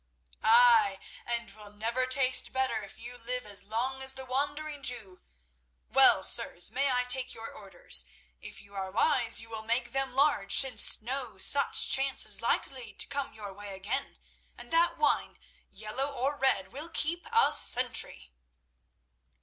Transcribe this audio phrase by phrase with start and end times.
[0.41, 0.97] "Ay,
[1.27, 5.21] and will never taste better if you live as long as the Wandering Jew.
[5.89, 8.05] Well, sirs, may I take your orders?
[8.39, 12.93] If you are wise you will make them large, since no such chance is likely
[12.93, 14.17] to come your way again,
[14.57, 15.37] and that wine,
[15.69, 18.33] yellow or red, will keep a century."